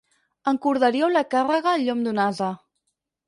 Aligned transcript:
Encordaríeu 0.51 1.11
la 1.11 1.23
càrrega 1.35 1.69
al 1.73 1.85
llom 1.89 2.01
d'un 2.07 2.23
ase. 2.27 2.51